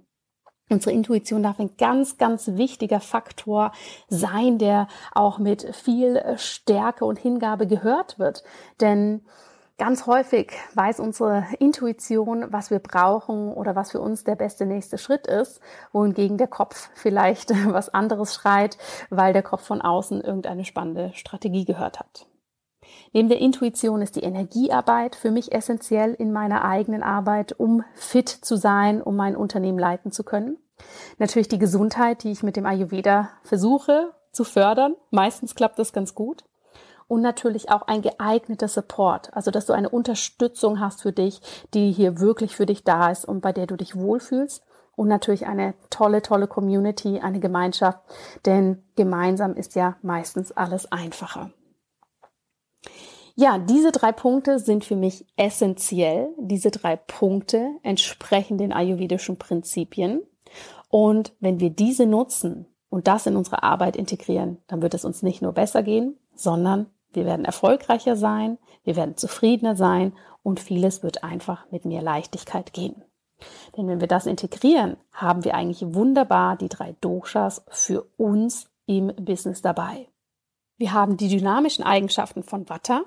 Unsere 0.71 0.91
Intuition 0.91 1.43
darf 1.43 1.59
ein 1.59 1.77
ganz, 1.77 2.17
ganz 2.17 2.47
wichtiger 2.47 2.99
Faktor 2.99 3.71
sein, 4.07 4.57
der 4.57 4.87
auch 5.13 5.37
mit 5.37 5.75
viel 5.75 6.19
Stärke 6.37 7.05
und 7.05 7.19
Hingabe 7.19 7.67
gehört 7.67 8.17
wird. 8.17 8.43
Denn 8.81 9.21
ganz 9.77 10.07
häufig 10.07 10.51
weiß 10.73 10.99
unsere 10.99 11.45
Intuition, 11.59 12.47
was 12.49 12.71
wir 12.71 12.79
brauchen 12.79 13.53
oder 13.53 13.75
was 13.75 13.91
für 13.91 14.01
uns 14.01 14.23
der 14.23 14.35
beste 14.35 14.65
nächste 14.65 14.97
Schritt 14.97 15.27
ist, 15.27 15.61
wohingegen 15.91 16.39
der 16.39 16.47
Kopf 16.47 16.89
vielleicht 16.95 17.51
was 17.71 17.89
anderes 17.89 18.33
schreit, 18.33 18.79
weil 19.11 19.31
der 19.31 19.43
Kopf 19.43 19.61
von 19.61 19.83
außen 19.83 20.21
irgendeine 20.21 20.65
spannende 20.65 21.11
Strategie 21.13 21.65
gehört 21.65 21.99
hat. 21.99 22.25
Neben 23.17 23.29
der 23.29 23.41
Intuition 23.41 24.03
ist 24.03 24.15
die 24.15 24.21
Energiearbeit 24.21 25.15
für 25.15 25.31
mich 25.31 25.51
essentiell 25.51 26.13
in 26.13 26.31
meiner 26.31 26.63
eigenen 26.63 27.01
Arbeit, 27.01 27.59
um 27.59 27.83
fit 27.95 28.29
zu 28.29 28.57
sein, 28.57 29.01
um 29.01 29.15
mein 29.15 29.35
Unternehmen 29.35 29.79
leiten 29.79 30.11
zu 30.11 30.23
können. 30.23 30.57
Natürlich 31.17 31.47
die 31.47 31.57
Gesundheit, 31.57 32.21
die 32.21 32.29
ich 32.29 32.43
mit 32.43 32.55
dem 32.55 32.67
Ayurveda 32.67 33.29
versuche 33.41 34.13
zu 34.31 34.43
fördern. 34.43 34.93
Meistens 35.09 35.55
klappt 35.55 35.79
das 35.79 35.93
ganz 35.93 36.13
gut. 36.13 36.43
Und 37.07 37.23
natürlich 37.23 37.71
auch 37.71 37.87
ein 37.87 38.03
geeigneter 38.03 38.67
Support, 38.67 39.33
also 39.33 39.49
dass 39.49 39.65
du 39.65 39.73
eine 39.73 39.89
Unterstützung 39.89 40.79
hast 40.79 41.01
für 41.01 41.11
dich, 41.11 41.41
die 41.73 41.91
hier 41.91 42.19
wirklich 42.19 42.55
für 42.55 42.67
dich 42.67 42.83
da 42.83 43.09
ist 43.09 43.25
und 43.25 43.41
bei 43.41 43.51
der 43.51 43.65
du 43.65 43.77
dich 43.77 43.95
wohlfühlst. 43.95 44.63
Und 44.95 45.07
natürlich 45.07 45.47
eine 45.47 45.73
tolle, 45.89 46.21
tolle 46.21 46.45
Community, 46.45 47.19
eine 47.19 47.39
Gemeinschaft, 47.39 47.97
denn 48.45 48.83
gemeinsam 48.95 49.55
ist 49.55 49.73
ja 49.73 49.95
meistens 50.03 50.51
alles 50.51 50.91
einfacher. 50.91 51.49
Ja, 53.39 53.59
diese 53.59 53.91
drei 53.91 54.11
Punkte 54.11 54.57
sind 54.57 54.83
für 54.83 54.95
mich 54.95 55.27
essentiell. 55.35 56.29
Diese 56.39 56.71
drei 56.71 56.95
Punkte 56.95 57.69
entsprechen 57.83 58.57
den 58.57 58.73
ayurvedischen 58.73 59.37
Prinzipien. 59.37 60.23
Und 60.89 61.33
wenn 61.39 61.59
wir 61.59 61.69
diese 61.69 62.07
nutzen 62.07 62.65
und 62.89 63.05
das 63.05 63.27
in 63.27 63.35
unsere 63.35 63.61
Arbeit 63.61 63.95
integrieren, 63.95 64.57
dann 64.65 64.81
wird 64.81 64.95
es 64.95 65.05
uns 65.05 65.21
nicht 65.21 65.43
nur 65.43 65.53
besser 65.53 65.83
gehen, 65.83 66.17
sondern 66.33 66.87
wir 67.13 67.25
werden 67.25 67.45
erfolgreicher 67.45 68.15
sein, 68.15 68.57
wir 68.83 68.95
werden 68.95 69.17
zufriedener 69.17 69.75
sein 69.75 70.13
und 70.41 70.59
vieles 70.59 71.03
wird 71.03 71.23
einfach 71.23 71.69
mit 71.69 71.85
mehr 71.85 72.01
Leichtigkeit 72.01 72.73
gehen. 72.73 73.03
Denn 73.77 73.87
wenn 73.87 74.01
wir 74.01 74.07
das 74.07 74.25
integrieren, 74.25 74.97
haben 75.11 75.43
wir 75.43 75.53
eigentlich 75.53 75.93
wunderbar 75.93 76.57
die 76.57 76.69
drei 76.69 76.95
Doshas 77.01 77.63
für 77.69 78.07
uns 78.17 78.71
im 78.87 79.13
Business 79.15 79.61
dabei. 79.61 80.07
Wir 80.77 80.93
haben 80.93 81.17
die 81.17 81.27
dynamischen 81.27 81.83
Eigenschaften 81.83 82.41
von 82.41 82.67
Vata, 82.67 83.03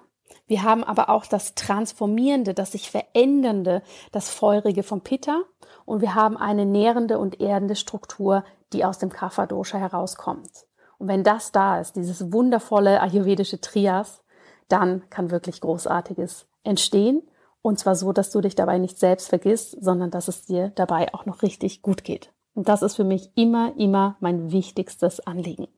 wir 0.47 0.63
haben 0.63 0.83
aber 0.85 1.11
auch 1.11 1.27
das 1.27 1.55
Transformierende, 1.55 2.55
das 2.55 2.73
sich 2.73 2.91
Verändernde, 2.91 3.83
das 4.13 4.31
Feurige 4.31 4.83
vom 4.83 5.01
Pitta 5.01 5.43
und 5.85 6.01
wir 6.01 6.15
haben 6.15 6.37
eine 6.37 6.67
nährende 6.67 7.19
und 7.19 7.41
erdende 7.41 7.77
Struktur, 7.77 8.45
die 8.73 8.85
aus 8.85 8.99
dem 8.99 9.11
Kapha 9.11 9.47
Dosha 9.47 9.79
herauskommt. 9.79 10.67
Und 10.99 11.09
wenn 11.09 11.25
das 11.25 11.53
da 11.53 11.81
ist, 11.81 11.97
dieses 11.97 12.33
wundervolle 12.33 13.01
ayurvedische 13.01 13.61
Trias, 13.61 14.23
dann 14.69 15.09
kann 15.11 15.31
wirklich 15.31 15.61
Großartiges 15.61 16.47
entstehen. 16.63 17.23
Und 17.63 17.79
zwar 17.79 17.97
so, 17.97 18.13
dass 18.13 18.31
du 18.31 18.41
dich 18.41 18.55
dabei 18.55 18.79
nicht 18.79 18.99
selbst 18.99 19.29
vergisst, 19.29 19.77
sondern 19.81 20.11
dass 20.11 20.29
es 20.29 20.45
dir 20.45 20.71
dabei 20.75 21.13
auch 21.15 21.27
noch 21.27 21.43
richtig 21.43 21.83
gut 21.83 22.05
geht. 22.05 22.33
Und 22.55 22.69
das 22.69 22.83
ist 22.83 22.97
für 22.97 23.05
mich 23.05 23.31
immer, 23.35 23.75
immer 23.77 24.17
mein 24.21 24.53
wichtigstes 24.53 25.21
Anliegen. 25.27 25.69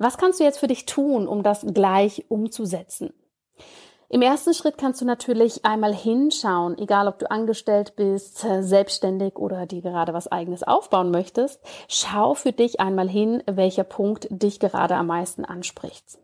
Was 0.00 0.16
kannst 0.16 0.40
du 0.40 0.44
jetzt 0.44 0.58
für 0.58 0.66
dich 0.66 0.86
tun, 0.86 1.28
um 1.28 1.42
das 1.42 1.60
gleich 1.74 2.24
umzusetzen? 2.30 3.12
Im 4.08 4.22
ersten 4.22 4.54
Schritt 4.54 4.78
kannst 4.78 5.02
du 5.02 5.04
natürlich 5.04 5.66
einmal 5.66 5.94
hinschauen, 5.94 6.78
egal 6.78 7.06
ob 7.06 7.18
du 7.18 7.30
angestellt 7.30 7.96
bist, 7.96 8.38
selbstständig 8.38 9.36
oder 9.36 9.66
dir 9.66 9.82
gerade 9.82 10.14
was 10.14 10.26
eigenes 10.26 10.62
aufbauen 10.62 11.10
möchtest. 11.10 11.60
Schau 11.86 12.32
für 12.32 12.52
dich 12.52 12.80
einmal 12.80 13.10
hin, 13.10 13.42
welcher 13.46 13.84
Punkt 13.84 14.26
dich 14.30 14.58
gerade 14.58 14.96
am 14.96 15.08
meisten 15.08 15.44
anspricht. 15.44 16.18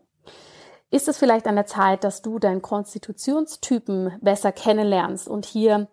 Ist 0.89 1.07
es 1.07 1.19
vielleicht 1.19 1.45
an 1.45 1.55
der 1.55 1.67
Zeit, 1.67 2.03
dass 2.03 2.23
du 2.23 2.39
deinen 2.39 2.63
Konstitutionstypen 2.63 4.17
besser 4.21 4.51
kennenlernst 4.51 5.27
und 5.27 5.45
hier 5.45 5.87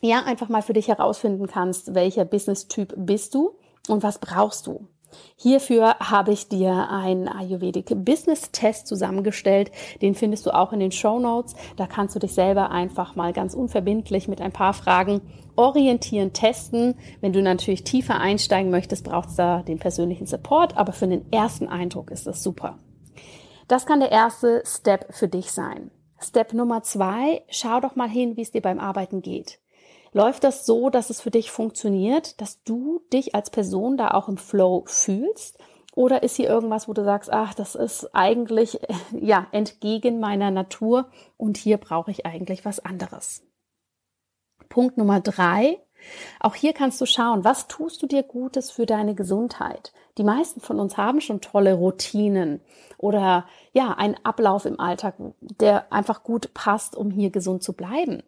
ja 0.00 0.22
einfach 0.22 0.48
mal 0.48 0.62
für 0.62 0.72
dich 0.72 0.86
herausfinden 0.86 1.48
kannst, 1.48 1.96
welcher 1.96 2.24
Business-Typ 2.24 2.94
bist 2.96 3.34
du 3.34 3.58
und 3.88 4.04
was 4.04 4.20
brauchst 4.20 4.68
du? 4.68 4.86
Hierfür 5.36 5.96
habe 6.00 6.32
ich 6.32 6.48
dir 6.48 6.88
einen 6.90 7.28
Ayurvedic 7.28 8.04
Business 8.04 8.50
Test 8.50 8.86
zusammengestellt. 8.86 9.70
Den 10.02 10.14
findest 10.14 10.46
du 10.46 10.54
auch 10.54 10.72
in 10.72 10.80
den 10.80 10.92
Show 10.92 11.18
Notes. 11.18 11.54
Da 11.76 11.86
kannst 11.86 12.14
du 12.14 12.18
dich 12.18 12.34
selber 12.34 12.70
einfach 12.70 13.16
mal 13.16 13.32
ganz 13.32 13.54
unverbindlich 13.54 14.28
mit 14.28 14.40
ein 14.40 14.52
paar 14.52 14.74
Fragen 14.74 15.20
orientieren, 15.56 16.32
testen. 16.32 16.94
Wenn 17.20 17.32
du 17.32 17.42
natürlich 17.42 17.84
tiefer 17.84 18.20
einsteigen 18.20 18.70
möchtest, 18.70 19.04
brauchst 19.04 19.32
du 19.32 19.42
da 19.42 19.62
den 19.62 19.78
persönlichen 19.78 20.26
Support. 20.26 20.76
Aber 20.76 20.92
für 20.92 21.06
den 21.06 21.30
ersten 21.32 21.68
Eindruck 21.68 22.10
ist 22.10 22.26
das 22.26 22.42
super. 22.42 22.78
Das 23.68 23.86
kann 23.86 24.00
der 24.00 24.10
erste 24.10 24.62
Step 24.66 25.14
für 25.14 25.28
dich 25.28 25.52
sein. 25.52 25.90
Step 26.20 26.52
Nummer 26.52 26.82
zwei, 26.82 27.42
schau 27.48 27.80
doch 27.80 27.94
mal 27.94 28.08
hin, 28.08 28.36
wie 28.36 28.42
es 28.42 28.50
dir 28.50 28.62
beim 28.62 28.80
Arbeiten 28.80 29.22
geht. 29.22 29.60
Läuft 30.12 30.44
das 30.44 30.64
so, 30.64 30.90
dass 30.90 31.10
es 31.10 31.20
für 31.20 31.30
dich 31.30 31.50
funktioniert, 31.50 32.40
dass 32.40 32.62
du 32.62 33.02
dich 33.12 33.34
als 33.34 33.50
Person 33.50 33.96
da 33.96 34.12
auch 34.12 34.28
im 34.28 34.38
Flow 34.38 34.84
fühlst? 34.86 35.58
Oder 35.94 36.22
ist 36.22 36.36
hier 36.36 36.48
irgendwas, 36.48 36.86
wo 36.88 36.92
du 36.92 37.02
sagst, 37.04 37.32
ach, 37.32 37.54
das 37.54 37.74
ist 37.74 38.14
eigentlich, 38.14 38.78
ja, 39.12 39.48
entgegen 39.52 40.20
meiner 40.20 40.50
Natur 40.50 41.10
und 41.36 41.56
hier 41.56 41.76
brauche 41.76 42.10
ich 42.10 42.24
eigentlich 42.24 42.64
was 42.64 42.80
anderes? 42.80 43.42
Punkt 44.68 44.96
Nummer 44.96 45.20
drei. 45.20 45.78
Auch 46.40 46.54
hier 46.54 46.72
kannst 46.72 47.00
du 47.00 47.06
schauen, 47.06 47.44
was 47.44 47.68
tust 47.68 48.02
du 48.02 48.06
dir 48.06 48.22
Gutes 48.22 48.70
für 48.70 48.86
deine 48.86 49.14
Gesundheit? 49.14 49.92
Die 50.16 50.24
meisten 50.24 50.60
von 50.60 50.80
uns 50.80 50.96
haben 50.96 51.20
schon 51.20 51.40
tolle 51.40 51.74
Routinen 51.74 52.60
oder 52.96 53.46
ja, 53.72 53.92
einen 53.92 54.16
Ablauf 54.24 54.64
im 54.64 54.80
Alltag, 54.80 55.14
der 55.40 55.92
einfach 55.92 56.22
gut 56.22 56.54
passt, 56.54 56.96
um 56.96 57.10
hier 57.10 57.30
gesund 57.30 57.62
zu 57.62 57.72
bleiben. 57.72 58.22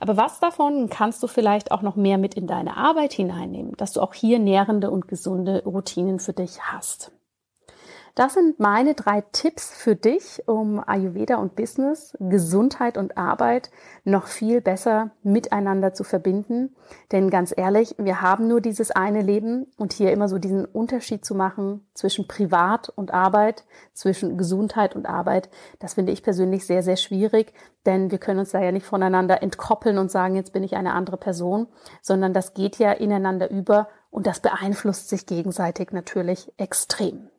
Aber 0.00 0.16
was 0.16 0.40
davon 0.40 0.88
kannst 0.88 1.22
du 1.22 1.26
vielleicht 1.26 1.72
auch 1.72 1.82
noch 1.82 1.96
mehr 1.96 2.18
mit 2.18 2.34
in 2.34 2.46
deine 2.46 2.76
Arbeit 2.76 3.12
hineinnehmen, 3.12 3.72
dass 3.76 3.92
du 3.92 4.00
auch 4.00 4.14
hier 4.14 4.38
nährende 4.38 4.90
und 4.90 5.08
gesunde 5.08 5.62
Routinen 5.64 6.20
für 6.20 6.32
dich 6.32 6.60
hast? 6.62 7.12
Das 8.14 8.34
sind 8.34 8.60
meine 8.60 8.92
drei 8.92 9.22
Tipps 9.32 9.72
für 9.72 9.96
dich, 9.96 10.42
um 10.46 10.86
Ayurveda 10.86 11.36
und 11.36 11.56
Business, 11.56 12.14
Gesundheit 12.20 12.98
und 12.98 13.16
Arbeit 13.16 13.70
noch 14.04 14.26
viel 14.26 14.60
besser 14.60 15.12
miteinander 15.22 15.94
zu 15.94 16.04
verbinden. 16.04 16.76
Denn 17.10 17.30
ganz 17.30 17.54
ehrlich, 17.56 17.94
wir 17.96 18.20
haben 18.20 18.48
nur 18.48 18.60
dieses 18.60 18.90
eine 18.90 19.22
Leben 19.22 19.66
und 19.78 19.94
hier 19.94 20.12
immer 20.12 20.28
so 20.28 20.36
diesen 20.36 20.66
Unterschied 20.66 21.24
zu 21.24 21.34
machen 21.34 21.86
zwischen 21.94 22.28
Privat 22.28 22.90
und 22.90 23.14
Arbeit, 23.14 23.64
zwischen 23.94 24.36
Gesundheit 24.36 24.94
und 24.94 25.06
Arbeit, 25.06 25.48
das 25.78 25.94
finde 25.94 26.12
ich 26.12 26.22
persönlich 26.22 26.66
sehr, 26.66 26.82
sehr 26.82 26.96
schwierig, 26.96 27.54
denn 27.86 28.10
wir 28.10 28.18
können 28.18 28.40
uns 28.40 28.50
da 28.50 28.60
ja 28.60 28.72
nicht 28.72 28.84
voneinander 28.84 29.42
entkoppeln 29.42 29.96
und 29.96 30.10
sagen, 30.10 30.36
jetzt 30.36 30.52
bin 30.52 30.64
ich 30.64 30.76
eine 30.76 30.92
andere 30.92 31.16
Person, 31.16 31.66
sondern 32.02 32.34
das 32.34 32.52
geht 32.52 32.76
ja 32.76 32.92
ineinander 32.92 33.50
über 33.50 33.88
und 34.10 34.26
das 34.26 34.40
beeinflusst 34.40 35.08
sich 35.08 35.24
gegenseitig 35.24 35.92
natürlich 35.92 36.52
extrem. 36.58 37.31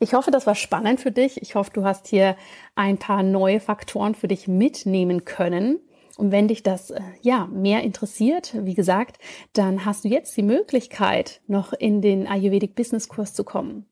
Ich 0.00 0.14
hoffe, 0.14 0.30
das 0.30 0.46
war 0.46 0.54
spannend 0.54 1.00
für 1.00 1.10
dich. 1.10 1.42
Ich 1.42 1.56
hoffe, 1.56 1.70
du 1.72 1.84
hast 1.84 2.06
hier 2.06 2.36
ein 2.76 2.98
paar 2.98 3.24
neue 3.24 3.58
Faktoren 3.58 4.14
für 4.14 4.28
dich 4.28 4.46
mitnehmen 4.46 5.24
können. 5.24 5.80
Und 6.16 6.30
wenn 6.30 6.48
dich 6.48 6.62
das 6.62 6.90
äh, 6.90 7.00
ja 7.20 7.46
mehr 7.46 7.82
interessiert, 7.82 8.54
wie 8.64 8.74
gesagt, 8.74 9.18
dann 9.54 9.84
hast 9.84 10.04
du 10.04 10.08
jetzt 10.08 10.36
die 10.36 10.42
Möglichkeit, 10.42 11.40
noch 11.48 11.72
in 11.72 12.00
den 12.00 12.28
Ayurvedic 12.28 12.76
Business 12.76 13.08
Kurs 13.08 13.34
zu 13.34 13.42
kommen. 13.44 13.86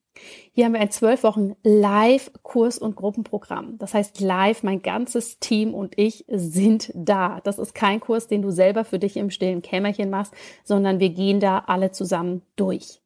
Hier 0.53 0.65
haben 0.65 0.73
wir 0.73 0.81
ein 0.81 0.91
zwölf 0.91 1.25
Wochen 1.25 1.57
Live-Kurs- 1.63 2.79
und 2.79 2.97
Gruppenprogramm. 2.97 3.77
Das 3.79 3.93
heißt, 3.93 4.21
live, 4.21 4.63
mein 4.63 4.83
ganzes 4.83 5.41
Team 5.41 5.75
und 5.75 5.99
ich 5.99 6.25
sind 6.29 6.91
da. 6.95 7.41
Das 7.43 7.59
ist 7.59 7.75
kein 7.75 8.01
Kurs, 8.01 8.27
den 8.29 8.43
du 8.43 8.51
selber 8.51 8.85
für 8.85 8.99
dich 8.99 9.17
im 9.17 9.31
stillen 9.31 9.61
Kämmerchen 9.61 10.09
machst, 10.09 10.33
sondern 10.65 11.01
wir 11.01 11.11
gehen 11.11 11.41
da 11.41 11.65
alle 11.67 11.91
zusammen 11.91 12.43
durch. 12.57 13.03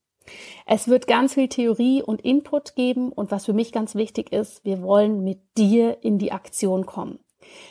Es 0.67 0.89
wird 0.89 1.07
ganz 1.07 1.35
viel 1.35 1.49
Theorie 1.49 2.03
und 2.03 2.23
Input 2.23 2.75
geben 2.77 3.13
und 3.13 3.31
was 3.31 3.47
für 3.47 3.53
mich 3.53 3.73
ganz 3.73 3.95
wichtig 3.95 4.33
ist, 4.33 4.65
wir 4.65 4.83
wollen 4.83 5.25
mit 5.25 5.41
dir 5.57 5.99
in 6.03 6.19
die 6.19 6.33
Aktion 6.33 6.87
kommen. 6.87 7.19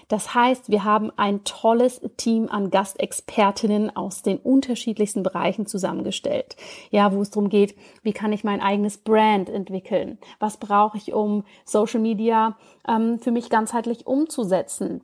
Das 0.07 0.33
heißt, 0.33 0.69
wir 0.69 0.83
haben 0.83 1.11
ein 1.15 1.43
tolles 1.43 2.01
Team 2.17 2.47
an 2.49 2.71
Gastexpertinnen 2.71 3.95
aus 3.95 4.21
den 4.21 4.37
unterschiedlichsten 4.37 5.23
Bereichen 5.23 5.65
zusammengestellt. 5.65 6.55
Ja, 6.89 7.13
wo 7.13 7.21
es 7.21 7.29
darum 7.29 7.49
geht, 7.49 7.75
wie 8.01 8.13
kann 8.13 8.33
ich 8.33 8.43
mein 8.43 8.61
eigenes 8.61 8.97
Brand 8.97 9.49
entwickeln? 9.49 10.17
Was 10.39 10.57
brauche 10.57 10.97
ich, 10.97 11.13
um 11.13 11.43
Social 11.65 11.99
Media 11.99 12.57
ähm, 12.87 13.19
für 13.19 13.31
mich 13.31 13.49
ganzheitlich 13.49 14.07
umzusetzen? 14.07 15.03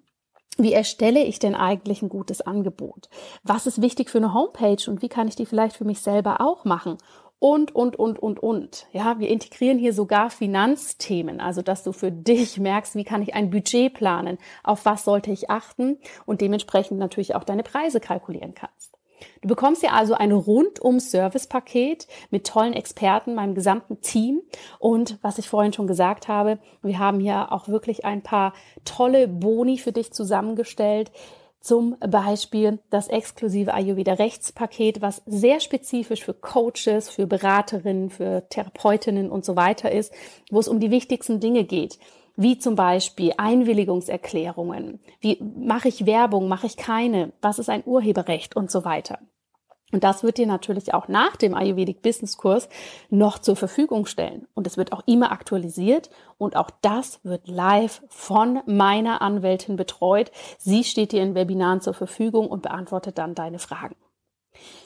Wie 0.57 0.71
erstelle 0.71 1.21
ich 1.23 1.39
denn 1.39 1.53
eigentlich 1.53 2.01
ein 2.01 2.07
gutes 2.07 2.41
Angebot? 2.41 3.09
Was 3.43 3.67
ist 3.67 3.81
wichtig 3.81 4.09
für 4.09 4.19
eine 4.19 4.33
Homepage 4.33 4.89
und 4.89 5.01
wie 5.01 5.09
kann 5.09 5.27
ich 5.27 5.35
die 5.35 5.45
vielleicht 5.45 5.75
für 5.75 5.83
mich 5.83 5.99
selber 5.99 6.39
auch 6.39 6.63
machen? 6.63 6.97
Und, 7.39 7.75
und, 7.75 7.97
und, 7.97 8.19
und, 8.19 8.39
und. 8.39 8.87
Ja, 8.91 9.19
wir 9.19 9.29
integrieren 9.29 9.77
hier 9.77 9.93
sogar 9.93 10.29
Finanzthemen, 10.29 11.39
also 11.39 11.61
dass 11.61 11.83
du 11.83 11.91
für 11.91 12.11
dich 12.11 12.57
merkst, 12.59 12.95
wie 12.95 13.03
kann 13.03 13.21
ich 13.21 13.33
ein 13.33 13.49
Budget 13.49 13.93
planen, 13.93 14.37
auf 14.63 14.85
was 14.85 15.03
sollte 15.03 15.31
ich 15.31 15.49
achten 15.49 15.97
und 16.25 16.41
dementsprechend 16.41 16.99
natürlich 16.99 17.35
auch 17.35 17.43
deine 17.43 17.63
Preise 17.63 17.99
kalkulieren 17.99 18.55
kannst. 18.55 18.95
Du 19.41 19.47
bekommst 19.47 19.83
ja 19.83 19.91
also 19.91 20.13
ein 20.13 20.31
rundum 20.31 20.99
Service-Paket 20.99 22.07
mit 22.31 22.47
tollen 22.47 22.73
Experten, 22.73 23.35
meinem 23.35 23.55
gesamten 23.55 24.01
Team. 24.01 24.41
Und 24.79 25.17
was 25.21 25.37
ich 25.37 25.49
vorhin 25.49 25.73
schon 25.73 25.87
gesagt 25.87 26.27
habe, 26.27 26.59
wir 26.81 26.99
haben 26.99 27.19
hier 27.19 27.51
auch 27.51 27.67
wirklich 27.67 28.05
ein 28.05 28.23
paar 28.23 28.53
tolle 28.83 29.27
Boni 29.27 29.77
für 29.77 29.91
dich 29.91 30.11
zusammengestellt, 30.11 31.11
zum 31.65 31.97
Beispiel 31.99 32.77
das 32.91 33.07
exklusive 33.07 33.73
Ayurveda 33.73 34.13
Rechtspaket, 34.13 35.01
was 35.01 35.23
sehr 35.25 35.59
spezifisch 35.59 36.23
für 36.23 36.35
Coaches, 36.35 37.09
für 37.09 37.25
Beraterinnen, 37.25 38.11
für 38.11 38.47
Therapeutinnen 38.49 39.31
und 39.31 39.43
so 39.43 39.55
weiter 39.55 39.91
ist, 39.91 40.13
wo 40.51 40.59
es 40.59 40.67
um 40.67 40.79
die 40.79 40.91
wichtigsten 40.91 41.39
Dinge 41.39 41.63
geht 41.63 41.97
wie 42.37 42.57
zum 42.57 42.75
Beispiel 42.75 43.31
Einwilligungserklärungen, 43.37 44.99
wie 45.21 45.41
mache 45.41 45.87
ich 45.87 46.05
Werbung, 46.05 46.49
mache 46.49 46.67
ich 46.67 46.75
keine, 46.75 47.31
was 47.41 47.59
ist 47.59 47.69
ein 47.69 47.83
Urheberrecht 47.85 48.57
und 48.57 48.69
so 48.69 48.83
weiter. 48.83 49.19
Und 49.91 50.03
das 50.03 50.23
wird 50.23 50.37
dir 50.37 50.47
natürlich 50.47 50.93
auch 50.93 51.07
nach 51.07 51.35
dem 51.35 51.53
Ayurvedic 51.53 52.01
Business 52.01 52.37
Kurs 52.37 52.69
noch 53.09 53.37
zur 53.37 53.55
Verfügung 53.55 54.07
stellen. 54.07 54.47
Und 54.55 54.65
es 54.65 54.77
wird 54.77 54.91
auch 54.91 55.03
immer 55.05 55.31
aktualisiert. 55.31 56.09
Und 56.37 56.55
auch 56.55 56.71
das 56.81 57.19
wird 57.23 57.47
live 57.47 58.01
von 58.09 58.61
meiner 58.65 59.21
Anwältin 59.21 59.75
betreut. 59.75 60.31
Sie 60.57 60.83
steht 60.83 61.11
dir 61.11 61.21
in 61.21 61.35
Webinaren 61.35 61.81
zur 61.81 61.93
Verfügung 61.93 62.49
und 62.49 62.63
beantwortet 62.63 63.17
dann 63.17 63.35
deine 63.35 63.59
Fragen. 63.59 63.95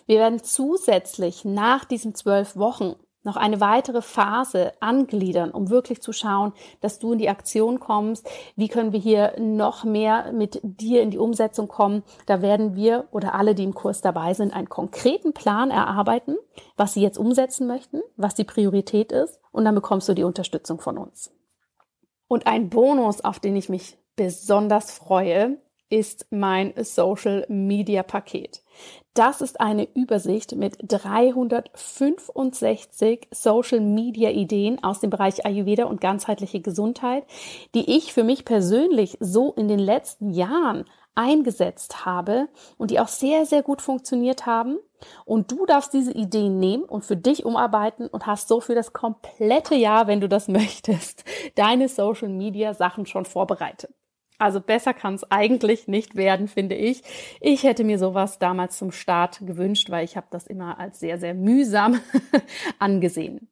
Wir 0.06 0.20
werden 0.20 0.44
zusätzlich 0.44 1.46
nach 1.46 1.86
diesen 1.86 2.14
zwölf 2.14 2.56
Wochen 2.56 2.96
noch 3.23 3.36
eine 3.36 3.60
weitere 3.60 4.01
Phase 4.01 4.73
angliedern, 4.79 5.51
um 5.51 5.69
wirklich 5.69 6.01
zu 6.01 6.13
schauen, 6.13 6.53
dass 6.82 6.99
du 6.99 7.13
in 7.13 7.19
die 7.19 7.29
Aktion 7.29 7.79
kommst. 7.79 8.27
Wie 8.55 8.67
können 8.67 8.93
wir 8.93 8.99
hier 8.99 9.34
noch 9.39 9.84
mehr 9.84 10.32
mit 10.32 10.60
dir 10.63 11.01
in 11.01 11.12
die 11.12 11.17
Umsetzung 11.17 11.67
kommen? 11.67 12.03
Da 12.25 12.41
werden 12.41 12.75
wir 12.75 13.08
oder 13.12 13.36
alle, 13.36 13.55
die 13.55 13.63
im 13.63 13.73
Kurs 13.73 14.01
dabei 14.01 14.34
sind, 14.34 14.53
einen 14.53 14.69
konkreten 14.69 15.34
Plan 15.34 15.71
erarbeiten, 15.71 16.38
was 16.77 16.93
sie 16.93 17.01
jetzt 17.01 17.17
umsetzen 17.17 17.67
möchten, 17.67 18.01
was 18.15 18.36
die 18.36 18.45
Priorität 18.45 19.12
ist. 19.12 19.39
Und 19.51 19.65
dann 19.65 19.75
bekommst 19.75 20.08
du 20.08 20.13
die 20.13 20.23
Unterstützung 20.23 20.79
von 20.79 20.97
uns. 20.97 21.32
Und 22.27 22.47
ein 22.47 22.69
Bonus, 22.69 23.21
auf 23.21 23.39
den 23.39 23.55
ich 23.55 23.69
mich 23.69 23.97
besonders 24.15 24.91
freue, 24.91 25.58
ist 25.89 26.28
mein 26.30 26.73
Social 26.84 27.45
Media 27.49 28.04
Paket. 28.04 28.62
Das 29.13 29.41
ist 29.41 29.60
eine 29.60 29.88
Übersicht 29.95 30.56
mit 30.56 30.78
365 30.84 33.28
Social 33.32 33.82
Media 33.82 34.30
Ideen 34.30 34.82
aus 34.84 34.99
dem 34.99 35.10
Bereich 35.10 35.43
Ayurveda 35.45 35.86
und 35.86 35.99
ganzheitliche 35.99 36.62
Gesundheit, 36.62 37.25
die 37.75 37.97
ich 37.97 38.13
für 38.13 38.23
mich 38.23 38.45
persönlich 38.45 39.17
so 39.19 39.52
in 39.54 39.67
den 39.67 39.80
letzten 39.80 40.32
Jahren 40.32 40.86
eingesetzt 41.15 42.06
habe 42.06 42.47
und 42.78 42.91
die 42.91 42.99
auch 42.99 43.10
sehr, 43.10 43.45
sehr 43.45 43.62
gut 43.62 43.82
funktioniert 43.82 44.45
haben. 44.45 44.78
Und 45.25 45.52
du 45.52 45.65
darfst 45.65 45.93
diese 45.93 46.13
Ideen 46.13 46.60
nehmen 46.60 46.84
und 46.84 47.04
für 47.04 47.17
dich 47.17 47.45
umarbeiten 47.45 48.08
und 48.08 48.25
hast 48.25 48.47
so 48.47 48.62
für 48.62 48.75
das 48.75 48.93
komplette 48.93 49.75
Jahr, 49.75 50.08
wenn 50.08 50.21
du 50.21 50.30
das 50.30 50.47
möchtest, 50.47 51.25
deine 51.56 51.89
Social 51.89 52.30
Media 52.30 52.73
Sachen 52.73 53.06
schon 53.06 53.25
vorbereitet. 53.25 53.91
Also 54.39 54.62
besser 54.62 54.93
kann 54.93 55.15
es 55.15 55.30
eigentlich 55.30 55.88
nicht 55.88 56.15
werden, 56.15 56.47
finde 56.47 56.75
ich. 56.75 57.04
Ich 57.41 57.63
hätte 57.63 57.84
mir 57.84 57.99
sowas 57.99 58.39
damals 58.39 58.78
zum 58.78 58.91
Start 58.91 59.39
gewünscht, 59.45 59.89
weil 59.89 60.06
ich 60.06 60.17
habe 60.17 60.28
das 60.32 60.47
immer 60.47 60.80
als 60.80 60.99
sehr, 60.99 61.19
sehr 61.19 61.34
mühsam 61.34 61.99
angesehen. 62.80 63.49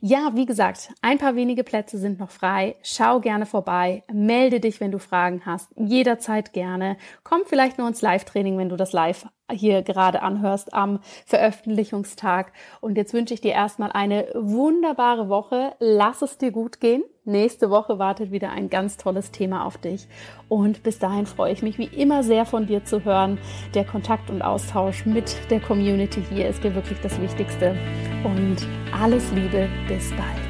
Ja, 0.00 0.32
wie 0.34 0.46
gesagt, 0.46 0.92
ein 1.02 1.18
paar 1.18 1.36
wenige 1.36 1.64
Plätze 1.64 1.98
sind 1.98 2.18
noch 2.18 2.30
frei. 2.30 2.76
Schau 2.82 3.20
gerne 3.20 3.44
vorbei, 3.46 4.04
melde 4.12 4.58
dich, 4.60 4.80
wenn 4.80 4.90
du 4.90 4.98
Fragen 4.98 5.42
hast, 5.44 5.68
jederzeit 5.76 6.52
gerne. 6.52 6.96
Komm 7.24 7.42
vielleicht 7.44 7.78
nur 7.78 7.88
ins 7.88 8.00
Live-Training, 8.00 8.56
wenn 8.56 8.70
du 8.70 8.76
das 8.76 8.92
live 8.92 9.26
hier 9.50 9.82
gerade 9.82 10.22
anhörst 10.22 10.74
am 10.74 11.00
Veröffentlichungstag. 11.26 12.52
Und 12.80 12.96
jetzt 12.96 13.14
wünsche 13.14 13.34
ich 13.34 13.40
dir 13.40 13.52
erstmal 13.52 13.92
eine 13.92 14.28
wunderbare 14.34 15.28
Woche. 15.28 15.72
Lass 15.78 16.22
es 16.22 16.38
dir 16.38 16.50
gut 16.50 16.80
gehen. 16.80 17.02
Nächste 17.24 17.70
Woche 17.70 17.98
wartet 17.98 18.32
wieder 18.32 18.50
ein 18.50 18.70
ganz 18.70 18.96
tolles 18.96 19.30
Thema 19.30 19.64
auf 19.64 19.78
dich. 19.78 20.08
Und 20.48 20.82
bis 20.82 20.98
dahin 20.98 21.26
freue 21.26 21.52
ich 21.52 21.62
mich 21.62 21.78
wie 21.78 21.84
immer 21.84 22.22
sehr 22.22 22.44
von 22.46 22.66
dir 22.66 22.84
zu 22.84 23.04
hören. 23.04 23.38
Der 23.74 23.84
Kontakt 23.84 24.30
und 24.30 24.42
Austausch 24.42 25.06
mit 25.06 25.36
der 25.50 25.60
Community 25.60 26.22
hier 26.30 26.48
ist 26.48 26.64
dir 26.64 26.74
wirklich 26.74 26.98
das 27.02 27.20
Wichtigste. 27.20 27.76
Und 28.24 28.66
alles 28.98 29.30
Liebe, 29.32 29.68
bis 29.86 30.10
bald. 30.10 30.49